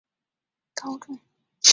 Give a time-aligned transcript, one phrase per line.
[0.73, 1.19] 大甲高中